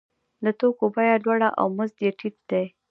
[0.43, 2.65] د توکو بیه لوړه او مزد یې ټیټ دی